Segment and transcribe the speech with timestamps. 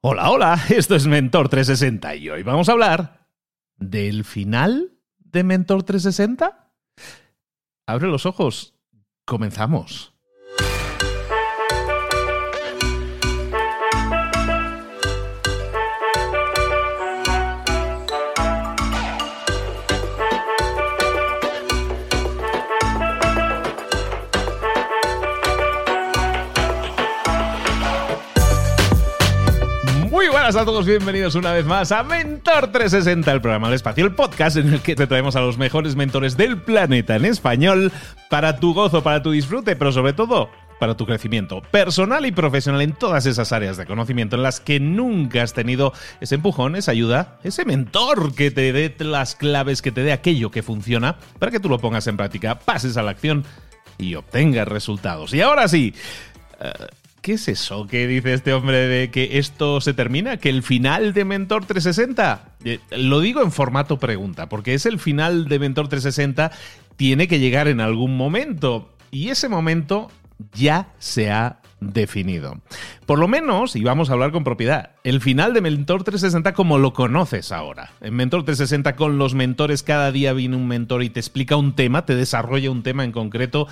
[0.00, 3.26] Hola, hola, esto es Mentor 360 y hoy vamos a hablar
[3.76, 6.72] del final de Mentor 360.
[7.84, 8.74] Abre los ojos,
[9.24, 10.14] comenzamos.
[30.48, 34.14] Buenas a todos, bienvenidos una vez más a Mentor 360, el programa del espacio, el
[34.14, 37.92] podcast en el que te traemos a los mejores mentores del planeta en español
[38.30, 40.48] para tu gozo, para tu disfrute, pero sobre todo
[40.80, 44.80] para tu crecimiento personal y profesional en todas esas áreas de conocimiento en las que
[44.80, 45.92] nunca has tenido
[46.22, 50.50] ese empujón, esa ayuda, ese mentor que te dé las claves, que te dé aquello
[50.50, 53.44] que funciona para que tú lo pongas en práctica, pases a la acción
[53.98, 55.34] y obtengas resultados.
[55.34, 55.92] Y ahora sí,
[56.58, 56.72] eh,
[57.20, 60.36] ¿qué es eso que dice este hombre de que esto se termina?
[60.36, 62.56] ¿Que el final de Mentor 360?
[62.64, 66.50] Eh, lo digo en formato pregunta, porque es el final de Mentor 360,
[66.96, 68.94] tiene que llegar en algún momento.
[69.10, 70.10] Y ese momento
[70.52, 72.60] ya se ha definido.
[73.06, 76.78] Por lo menos, y vamos a hablar con propiedad, el final de Mentor 360 como
[76.78, 77.92] lo conoces ahora.
[78.00, 81.74] En Mentor 360 con los mentores cada día viene un mentor y te explica un
[81.74, 83.68] tema, te desarrolla un tema en concreto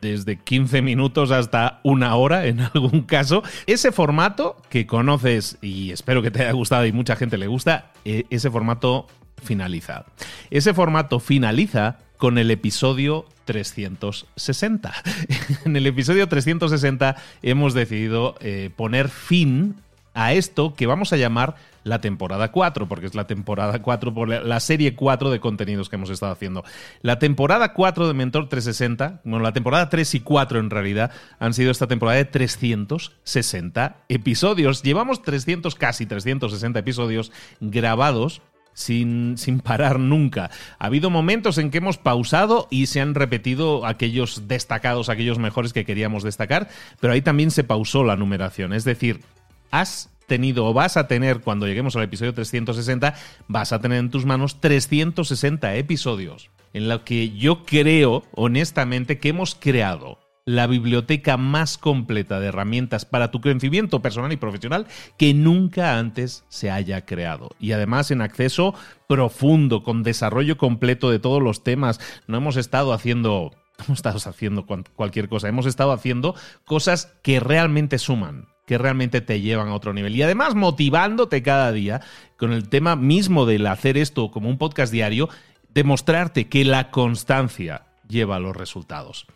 [0.00, 3.42] desde 15 minutos hasta una hora en algún caso.
[3.66, 7.92] Ese formato que conoces y espero que te haya gustado y mucha gente le gusta,
[8.04, 9.06] eh, ese formato
[9.42, 10.04] finaliza.
[10.50, 14.92] Ese formato finaliza con el episodio 360.
[15.64, 19.76] en el episodio 360 hemos decidido eh, poner fin
[20.12, 24.28] a esto que vamos a llamar la temporada 4, porque es la temporada 4 por
[24.28, 26.62] la serie 4 de contenidos que hemos estado haciendo.
[27.00, 31.54] La temporada 4 de Mentor 360, bueno, la temporada 3 y 4 en realidad han
[31.54, 34.82] sido esta temporada de 360 episodios.
[34.82, 38.42] Llevamos 300, casi 360 episodios grabados
[38.80, 40.50] sin, sin, parar nunca.
[40.78, 45.72] Ha habido momentos en que hemos pausado y se han repetido aquellos destacados, aquellos mejores
[45.72, 46.68] que queríamos destacar,
[47.00, 48.72] pero ahí también se pausó la numeración.
[48.72, 49.20] Es decir,
[49.70, 53.14] has tenido o vas a tener cuando lleguemos al episodio 360,
[53.48, 59.30] vas a tener en tus manos 360 episodios en los que yo creo honestamente que
[59.30, 60.18] hemos creado
[60.50, 66.44] la biblioteca más completa de herramientas para tu crecimiento personal y profesional que nunca antes
[66.48, 67.50] se haya creado.
[67.60, 68.74] Y además en acceso
[69.06, 72.00] profundo, con desarrollo completo de todos los temas.
[72.26, 73.52] No hemos estado haciendo...
[73.86, 76.34] hemos estado haciendo cualquier cosa, hemos estado haciendo
[76.64, 80.16] cosas que realmente suman, que realmente te llevan a otro nivel.
[80.16, 82.02] Y además motivándote cada día
[82.36, 85.28] con el tema mismo del hacer esto como un podcast diario,
[85.72, 89.26] demostrarte que la constancia lleva a los resultados.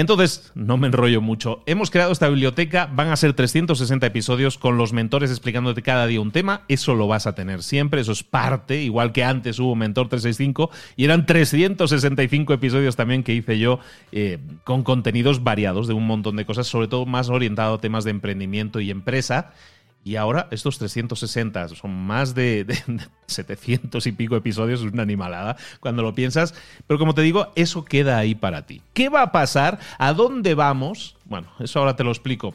[0.00, 1.62] Entonces, no me enrollo mucho.
[1.66, 6.22] Hemos creado esta biblioteca, van a ser 360 episodios con los mentores explicándote cada día
[6.22, 6.62] un tema.
[6.68, 10.70] Eso lo vas a tener siempre, eso es parte, igual que antes hubo Mentor 365
[10.96, 13.78] y eran 365 episodios también que hice yo
[14.10, 18.04] eh, con contenidos variados de un montón de cosas, sobre todo más orientado a temas
[18.04, 19.52] de emprendimiento y empresa.
[20.02, 22.78] Y ahora estos 360 son más de, de,
[23.26, 26.54] 700 y pico episodios, es una animalada cuando lo piensas.
[26.86, 28.82] Pero como te digo, eso queda ahí para ti.
[28.94, 29.78] ¿Qué va a pasar?
[29.98, 31.16] ¿A dónde vamos?
[31.26, 32.54] Bueno, eso ahora te lo explico.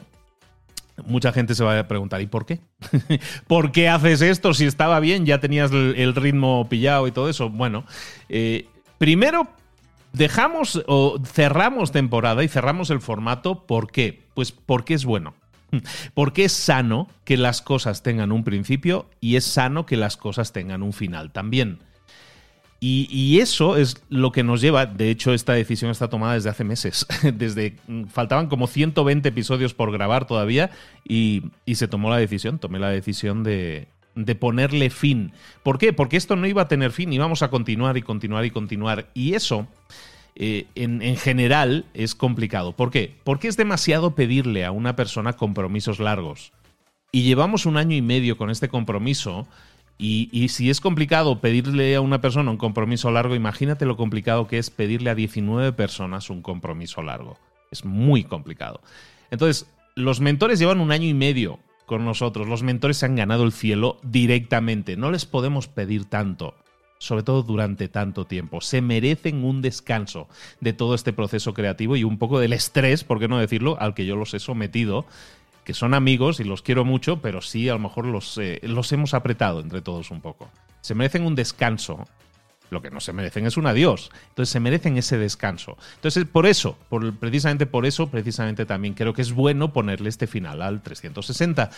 [1.04, 2.60] Mucha gente se va a preguntar, ¿y por qué?
[3.46, 5.26] ¿Por qué haces esto si estaba bien?
[5.26, 7.50] Ya tenías el, ritmo pillado y todo eso.
[7.50, 7.84] Bueno,
[8.28, 8.66] eh,
[8.98, 9.46] primero
[10.12, 13.66] dejamos o cerramos temporada y cerramos el formato.
[13.66, 14.24] ¿Por qué?
[14.34, 15.34] Pues porque es bueno.
[16.14, 20.52] Porque es sano que las cosas tengan un principio y es sano que las cosas
[20.52, 21.78] tengan un final también.
[22.78, 26.62] Y, eso es lo que nos lleva, de hecho esta decisión está tomada desde hace
[26.62, 27.76] meses, desde
[28.08, 30.70] faltaban como 120 episodios por grabar todavía
[31.02, 35.32] y, y se tomó la decisión, tomé la decisión de, de ponerle fin.
[35.62, 35.92] ¿Por qué?
[35.92, 39.08] Porque esto no iba a tener fin, íbamos a continuar y continuar y continuar.
[39.14, 39.66] Y eso
[40.38, 42.72] eh, en, en, general es complicado.
[42.72, 43.16] ¿Por qué?
[43.24, 46.52] Porque es demasiado pedirle a una persona compromisos largos.
[47.10, 49.48] Y llevamos un año y medio con este compromiso.
[49.96, 54.46] Y, y, si es complicado pedirle a una persona un compromiso largo, imagínate lo complicado
[54.46, 57.38] que es pedirle a 19 personas un compromiso largo.
[57.70, 58.82] Es muy complicado.
[59.30, 62.46] Entonces, los mentores llevan un año y medio con nosotros.
[62.46, 64.98] Los mentores se han ganado el cielo directamente.
[64.98, 66.54] No les podemos pedir tanto
[66.98, 68.60] sobre todo durante tanto tiempo.
[68.60, 70.28] Se merecen un descanso
[70.60, 73.94] de todo este proceso creativo y un poco del estrés, por qué no decirlo, al
[73.94, 75.06] que yo los he sometido,
[75.64, 78.92] que son amigos y los quiero mucho, pero sí a lo mejor los, eh, los
[78.92, 80.48] hemos apretado entre todos un poco.
[80.80, 82.06] Se merecen un descanso.
[82.70, 84.10] Lo que no se merecen es un adiós.
[84.28, 85.76] Entonces se merecen ese descanso.
[85.96, 86.76] Entonces, por eso,
[87.20, 91.70] precisamente por eso, precisamente también creo que es bueno ponerle este final al 360.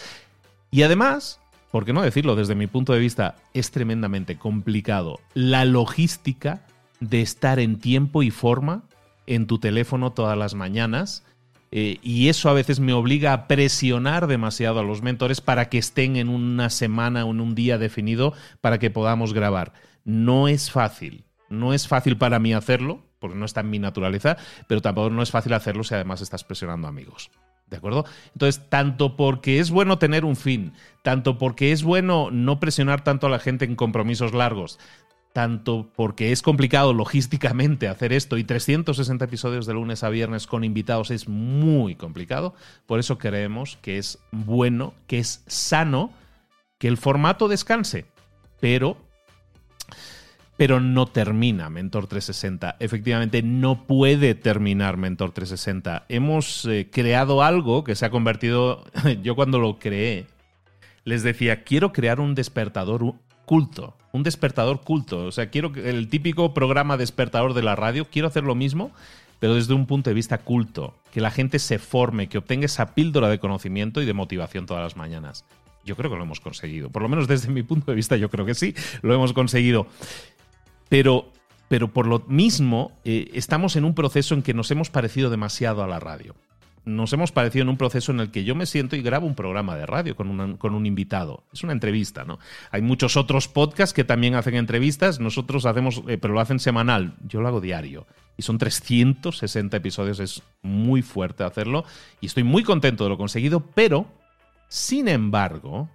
[0.71, 5.65] Y además, por qué no decirlo, desde mi punto de vista es tremendamente complicado la
[5.65, 6.62] logística
[7.00, 8.82] de estar en tiempo y forma
[9.26, 11.25] en tu teléfono todas las mañanas.
[11.70, 15.76] Eh, y eso a veces me obliga a presionar demasiado a los mentores para que
[15.76, 18.32] estén en una semana o en un día definido
[18.62, 19.75] para que podamos grabar.
[20.05, 21.25] No es fácil.
[21.50, 25.23] No es fácil para mí hacerlo, porque no está en mi naturaleza, pero tampoco no
[25.23, 27.31] es fácil hacerlo si además estás presionando amigos.
[27.70, 28.06] ¿De acuerdo?
[28.32, 30.73] Entonces, tanto porque es bueno tener un fin,
[31.03, 34.79] tanto porque es bueno no presionar tanto a la gente en compromisos largos,
[35.35, 40.65] tanto porque es complicado logísticamente hacer esto y 360 episodios de lunes a viernes con
[40.65, 42.55] invitados es muy complicado,
[42.87, 46.11] por eso creemos que es bueno, que es sano
[46.79, 48.06] que el formato descanse,
[48.61, 48.97] pero
[50.58, 52.76] pero no termina Mentor 360.
[52.81, 56.06] Efectivamente, no puede terminar Mentor 360.
[56.08, 58.84] Hemos eh, creado algo que se ha convertido,
[59.22, 60.26] yo cuando lo creé,
[61.05, 63.14] les decía, quiero crear un despertador
[63.46, 65.26] culto, un despertador culto.
[65.26, 68.90] O sea, quiero el típico programa despertador de la radio, quiero hacer lo mismo,
[69.38, 72.96] pero desde un punto de vista culto, que la gente se forme, que obtenga esa
[72.96, 75.44] píldora de conocimiento y de motivación todas las mañanas.
[75.84, 78.28] Yo creo que lo hemos conseguido, por lo menos desde mi punto de vista yo
[78.28, 79.87] creo que sí, lo hemos conseguido.
[80.88, 81.32] Pero,
[81.69, 85.82] pero por lo mismo, eh, estamos en un proceso en que nos hemos parecido demasiado
[85.82, 86.35] a la radio.
[86.85, 89.35] Nos hemos parecido en un proceso en el que yo me siento y grabo un
[89.35, 91.44] programa de radio con, con un invitado.
[91.52, 92.38] Es una entrevista, ¿no?
[92.70, 95.20] Hay muchos otros podcasts que también hacen entrevistas.
[95.20, 97.14] Nosotros hacemos, eh, pero lo hacen semanal.
[97.26, 98.06] Yo lo hago diario.
[98.38, 100.19] Y son 360 episodios.
[100.19, 101.85] Es muy fuerte hacerlo.
[102.23, 103.61] Y estoy muy contento de lo conseguido.
[103.75, 104.06] Pero,
[104.69, 105.90] sin embargo,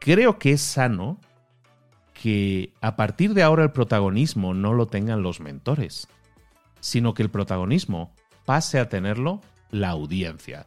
[0.00, 1.18] creo que es sano
[2.22, 6.08] que a partir de ahora el protagonismo no lo tengan los mentores,
[6.80, 8.12] sino que el protagonismo
[8.44, 9.40] pase a tenerlo
[9.70, 10.66] la audiencia.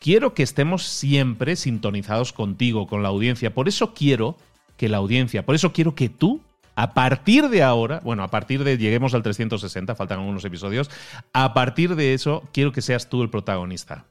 [0.00, 3.52] Quiero que estemos siempre sintonizados contigo, con la audiencia.
[3.52, 4.36] Por eso quiero
[4.76, 6.40] que la audiencia, por eso quiero que tú,
[6.76, 10.88] a partir de ahora, bueno, a partir de lleguemos al 360, faltan algunos episodios,
[11.32, 14.06] a partir de eso quiero que seas tú el protagonista.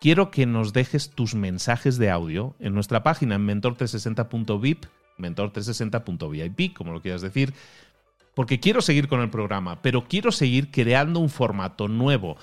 [0.00, 4.86] Quiero que nos dejes tus mensajes de audio en nuestra página en mentor360.vip
[5.20, 7.54] mentor360.vip, como lo quieras decir,
[8.34, 12.36] porque quiero seguir con el programa, pero quiero seguir creando un formato nuevo,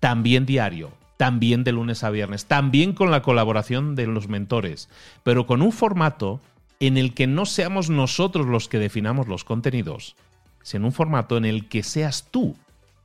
[0.00, 4.88] también diario, también de lunes a viernes, también con la colaboración de los mentores,
[5.22, 6.40] pero con un formato
[6.80, 10.16] en el que no seamos nosotros los que definamos los contenidos,
[10.62, 12.56] sino un formato en el que seas tú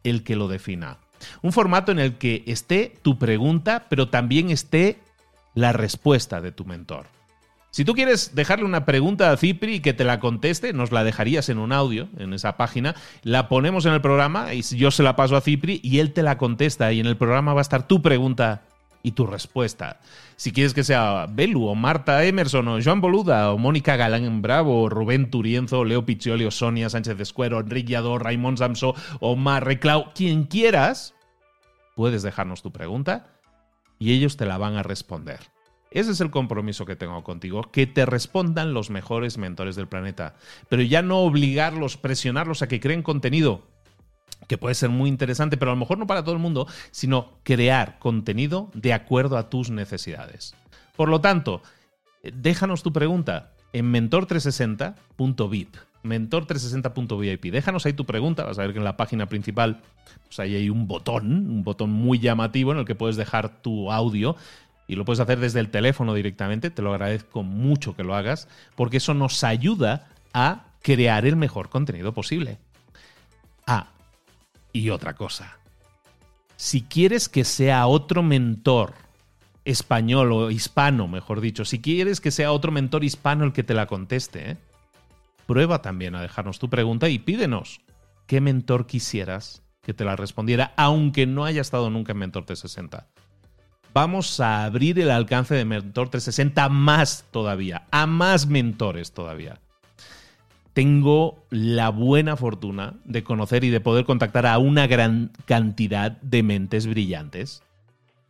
[0.03, 0.97] el que lo defina.
[1.41, 4.99] Un formato en el que esté tu pregunta, pero también esté
[5.53, 7.07] la respuesta de tu mentor.
[7.77, 11.03] Si tú quieres dejarle una pregunta a Cipri y que te la conteste, nos la
[11.03, 15.03] dejarías en un audio, en esa página, la ponemos en el programa y yo se
[15.03, 17.61] la paso a Cipri y él te la contesta y en el programa va a
[17.61, 18.63] estar tu pregunta
[19.03, 19.99] y tu respuesta.
[20.37, 24.81] Si quieres que sea Belu o Marta Emerson o Joan Boluda o Mónica Galán Bravo
[24.81, 29.65] o Rubén Turienzo, Leo Piccioli o Sonia Sánchez Escuero, Enrique Yador, Raymond Samso o Mar
[29.65, 31.13] Reclau, quien quieras,
[31.95, 33.35] puedes dejarnos tu pregunta
[33.99, 35.55] y ellos te la van a responder.
[35.91, 40.35] Ese es el compromiso que tengo contigo, que te respondan los mejores mentores del planeta.
[40.69, 43.63] Pero ya no obligarlos, presionarlos a que creen contenido,
[44.47, 47.39] que puede ser muy interesante, pero a lo mejor no para todo el mundo, sino
[47.43, 50.55] crear contenido de acuerdo a tus necesidades.
[50.95, 51.61] Por lo tanto,
[52.23, 55.75] déjanos tu pregunta en mentor360.vip.
[56.03, 57.51] Mentor360.vip.
[57.51, 58.43] Déjanos ahí tu pregunta.
[58.45, 59.81] Vas a ver que en la página principal
[60.25, 64.35] pues hay un botón, un botón muy llamativo en el que puedes dejar tu audio
[64.87, 68.47] y lo puedes hacer desde el teléfono directamente, te lo agradezco mucho que lo hagas,
[68.75, 72.57] porque eso nos ayuda a crear el mejor contenido posible.
[73.65, 73.89] Ah,
[74.71, 75.57] y otra cosa.
[76.55, 78.93] Si quieres que sea otro mentor
[79.65, 83.73] español o hispano, mejor dicho, si quieres que sea otro mentor hispano el que te
[83.73, 84.57] la conteste, ¿eh?
[85.45, 87.81] prueba también a dejarnos tu pregunta y pídenos
[88.25, 93.05] qué mentor quisieras que te la respondiera, aunque no haya estado nunca en Mentor T60
[93.97, 99.57] vamos a abrir el alcance de Mentor 360 más todavía, a más mentores todavía.
[100.73, 106.43] Tengo la buena fortuna de conocer y de poder contactar a una gran cantidad de
[106.43, 107.63] mentes brillantes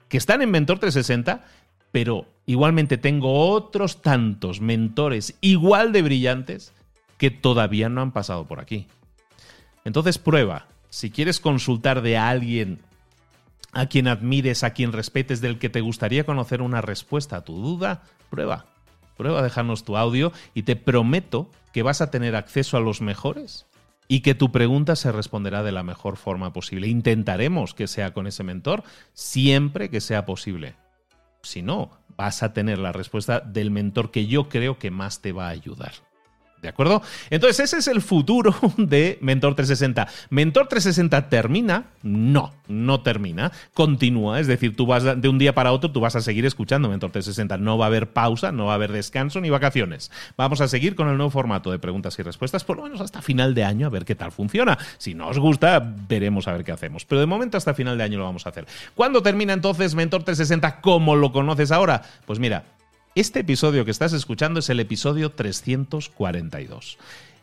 [0.07, 1.43] que están en Mentor 360,
[1.91, 6.71] pero igualmente tengo otros tantos mentores igual de brillantes
[7.17, 8.87] que todavía no han pasado por aquí.
[9.83, 12.79] Entonces prueba, si quieres consultar de alguien
[13.71, 17.61] a quien admires, a quien respetes, del que te gustaría conocer una respuesta a tu
[17.61, 18.65] duda, prueba.
[19.17, 23.01] Prueba a dejarnos tu audio y te prometo que vas a tener acceso a los
[23.01, 23.65] mejores
[24.07, 26.87] y que tu pregunta se responderá de la mejor forma posible.
[26.87, 28.83] Intentaremos que sea con ese mentor
[29.13, 30.75] siempre que sea posible.
[31.41, 35.31] Si no, vas a tener la respuesta del mentor que yo creo que más te
[35.31, 35.93] va a ayudar.
[36.67, 37.01] ¿De acuerdo?
[37.29, 40.05] Entonces, ese es el futuro de Mentor 360.
[40.29, 41.85] ¿Mentor 360 termina?
[42.03, 43.53] No, no termina.
[43.73, 44.41] Continúa.
[44.41, 47.11] Es decir, tú vas de un día para otro, tú vas a seguir escuchando Mentor
[47.11, 47.57] 360.
[47.57, 50.11] No va a haber pausa, no va a haber descanso ni vacaciones.
[50.35, 53.21] Vamos a seguir con el nuevo formato de preguntas y respuestas, por lo menos hasta
[53.21, 54.77] final de año, a ver qué tal funciona.
[54.97, 57.05] Si no os gusta, veremos a ver qué hacemos.
[57.05, 58.67] Pero de momento, hasta final de año lo vamos a hacer.
[58.93, 62.01] ¿Cuándo termina entonces Mentor 360 como lo conoces ahora?
[62.25, 62.65] Pues mira,
[63.19, 66.99] este episodio que estás escuchando es el episodio 342.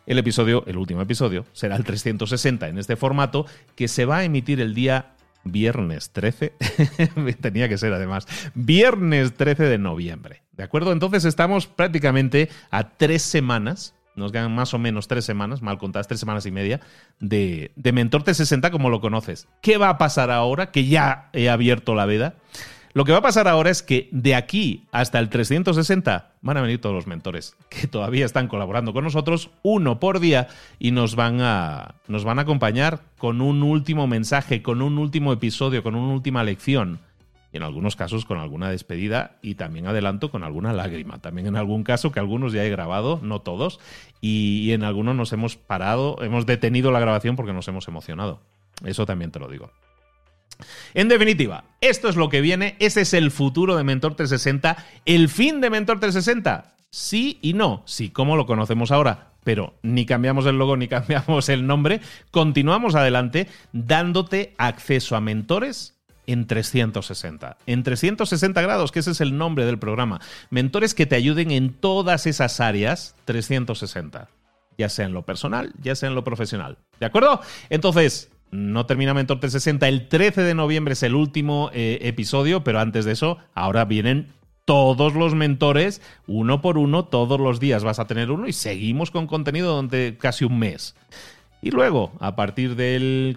[0.06, 4.24] El episodio, el último episodio, será el 360 en este formato que se va a
[4.24, 6.52] emitir el día viernes 13.
[7.40, 8.28] Tenía que ser además.
[8.54, 10.42] Viernes 13 de noviembre.
[10.52, 10.92] ¿De acuerdo?
[10.92, 13.94] Entonces estamos prácticamente a tres semanas.
[14.14, 16.80] Nos quedan más o menos tres semanas, mal contadas, tres semanas y media,
[17.18, 19.48] de, de Mentor T60 como lo conoces.
[19.60, 22.36] ¿Qué va a pasar ahora que ya he abierto la veda?
[22.94, 26.60] Lo que va a pasar ahora es que de aquí hasta el 360 van a
[26.60, 30.46] venir todos los mentores que todavía están colaborando con nosotros, uno por día,
[30.78, 35.32] y nos van a, nos van a acompañar con un último mensaje, con un último
[35.32, 37.00] episodio, con una última lección.
[37.52, 41.18] En algunos casos con alguna despedida y también adelanto con alguna lágrima.
[41.18, 43.80] También en algún caso que algunos ya he grabado, no todos,
[44.20, 48.40] y en algunos nos hemos parado, hemos detenido la grabación porque nos hemos emocionado.
[48.84, 49.70] Eso también te lo digo.
[50.94, 55.28] En definitiva, esto es lo que viene, ese es el futuro de Mentor 360, el
[55.28, 56.74] fin de Mentor 360.
[56.90, 61.48] Sí y no, sí, como lo conocemos ahora, pero ni cambiamos el logo ni cambiamos
[61.48, 65.94] el nombre, continuamos adelante dándote acceso a mentores
[66.26, 67.56] en 360.
[67.66, 70.20] En 360 grados, que ese es el nombre del programa.
[70.50, 74.28] Mentores que te ayuden en todas esas áreas 360.
[74.76, 76.78] Ya sea en lo personal, ya sea en lo profesional.
[76.98, 77.40] ¿De acuerdo?
[77.70, 79.88] Entonces, no termina Mentor 360.
[79.88, 84.28] El 13 de noviembre es el último eh, episodio, pero antes de eso, ahora vienen
[84.64, 89.10] todos los mentores, uno por uno, todos los días vas a tener uno y seguimos
[89.10, 90.94] con contenido durante casi un mes.
[91.60, 93.36] Y luego, a partir del,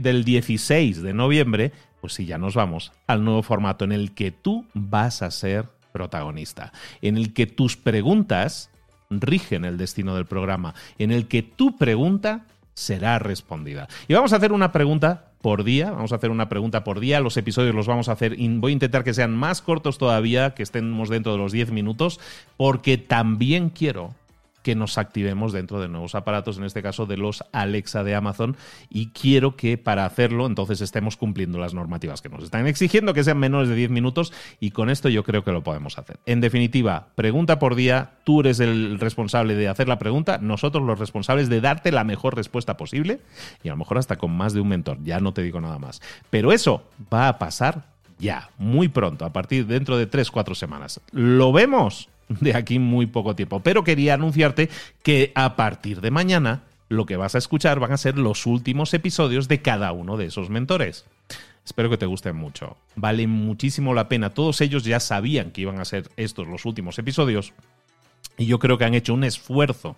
[0.00, 4.32] del 16 de noviembre, pues sí, ya nos vamos al nuevo formato en el que
[4.32, 8.70] tú vas a ser protagonista, en el que tus preguntas
[9.08, 12.44] rigen el destino del programa, en el que tu pregunta
[12.82, 13.88] será respondida.
[14.08, 17.20] Y vamos a hacer una pregunta por día, vamos a hacer una pregunta por día,
[17.20, 20.62] los episodios los vamos a hacer, voy a intentar que sean más cortos todavía, que
[20.62, 22.20] estemos dentro de los 10 minutos,
[22.56, 24.14] porque también quiero
[24.62, 28.56] que nos activemos dentro de nuevos aparatos, en este caso de los Alexa de Amazon,
[28.88, 33.24] y quiero que para hacerlo entonces estemos cumpliendo las normativas que nos están exigiendo, que
[33.24, 36.18] sean menores de 10 minutos, y con esto yo creo que lo podemos hacer.
[36.26, 40.98] En definitiva, pregunta por día, tú eres el responsable de hacer la pregunta, nosotros los
[40.98, 43.20] responsables de darte la mejor respuesta posible,
[43.62, 45.78] y a lo mejor hasta con más de un mentor, ya no te digo nada
[45.78, 46.00] más.
[46.30, 51.00] Pero eso va a pasar ya, muy pronto, a partir dentro de 3-4 semanas.
[51.10, 52.08] ¿Lo vemos?
[52.40, 53.60] De aquí muy poco tiempo.
[53.60, 54.68] Pero quería anunciarte
[55.02, 58.92] que a partir de mañana lo que vas a escuchar van a ser los últimos
[58.94, 61.04] episodios de cada uno de esos mentores.
[61.64, 62.76] Espero que te gusten mucho.
[62.96, 64.30] Vale muchísimo la pena.
[64.30, 67.52] Todos ellos ya sabían que iban a ser estos los últimos episodios.
[68.36, 69.96] Y yo creo que han hecho un esfuerzo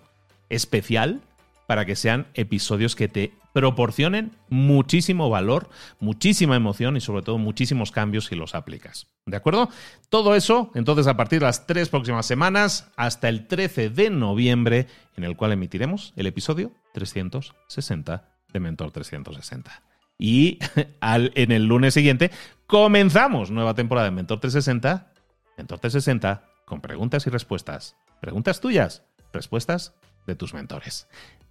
[0.49, 1.21] especial
[1.67, 5.69] para que sean episodios que te proporcionen muchísimo valor,
[6.01, 9.07] muchísima emoción y sobre todo muchísimos cambios si los aplicas.
[9.25, 9.69] ¿De acuerdo?
[10.09, 14.87] Todo eso, entonces, a partir de las tres próximas semanas hasta el 13 de noviembre,
[15.15, 19.83] en el cual emitiremos el episodio 360 de Mentor 360.
[20.19, 20.59] Y
[21.01, 22.31] en el lunes siguiente
[22.67, 25.13] comenzamos nueva temporada de Mentor 360,
[25.57, 27.95] Mentor 360, con preguntas y respuestas.
[28.19, 29.93] Preguntas tuyas, respuestas
[30.27, 31.07] de tus mentores.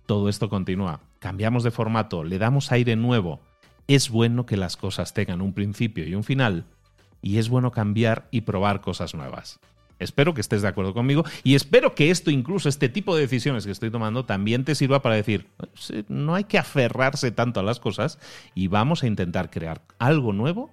[0.06, 1.00] Todo esto continúa.
[1.18, 3.40] Cambiamos de formato, le damos aire nuevo.
[3.86, 6.64] Es bueno que las cosas tengan un principio y un final,
[7.22, 9.60] y es bueno cambiar y probar cosas nuevas.
[9.98, 13.64] Espero que estés de acuerdo conmigo y espero que esto, incluso este tipo de decisiones
[13.64, 15.46] que estoy tomando, también te sirva para decir,
[16.08, 18.18] no hay que aferrarse tanto a las cosas
[18.54, 20.70] y vamos a intentar crear algo nuevo,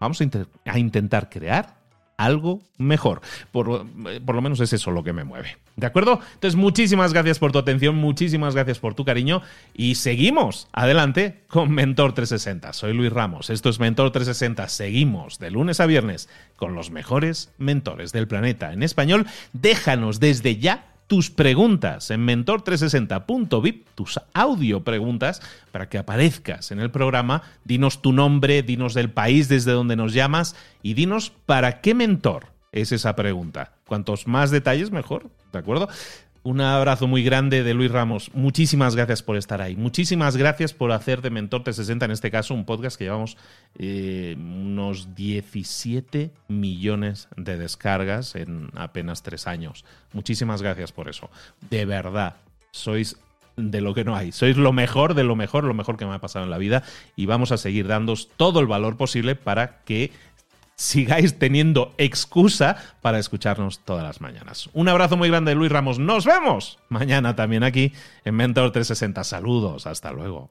[0.00, 1.81] vamos a, intentar crear
[2.16, 3.20] algo mejor.
[3.50, 3.86] Por,
[4.24, 5.56] por, lo menos es eso lo que me mueve.
[5.76, 6.20] ¿De acuerdo?
[6.34, 9.42] Entonces, muchísimas gracias por tu atención, muchísimas gracias por tu cariño
[9.74, 12.72] y seguimos adelante con Mentor 360.
[12.72, 14.68] Soy Luis Ramos, esto es Mentor 360.
[14.68, 19.26] Seguimos de lunes a viernes con los mejores mentores del planeta en español.
[19.52, 26.90] Déjanos desde ya tus preguntas en mentor360.vip, tus audio preguntas, para que aparezcas en el
[26.90, 27.42] programa.
[27.64, 32.46] Dinos tu nombre, dinos del país desde donde nos llamas y dinos para qué mentor
[32.72, 33.74] es esa pregunta.
[33.86, 35.90] Cuantos más detalles, mejor, ¿de acuerdo?
[36.44, 38.32] Un abrazo muy grande de Luis Ramos.
[38.34, 39.76] Muchísimas gracias por estar ahí.
[39.76, 43.36] Muchísimas gracias por hacer de Mentor 360, en este caso, un podcast que llevamos
[43.78, 49.84] eh, unos 17 millones de descargas en apenas tres años.
[50.12, 51.30] Muchísimas gracias por eso.
[51.70, 52.34] De verdad,
[52.72, 53.18] sois
[53.56, 54.32] de lo que no hay.
[54.32, 56.82] Sois lo mejor de lo mejor, lo mejor que me ha pasado en la vida
[57.14, 60.10] y vamos a seguir dándos todo el valor posible para que
[60.82, 64.68] sigáis teniendo excusa para escucharnos todas las mañanas.
[64.72, 65.98] Un abrazo muy grande, Luis Ramos.
[65.98, 67.92] Nos vemos mañana también aquí
[68.24, 69.22] en Mentor 360.
[69.24, 70.50] Saludos, hasta luego.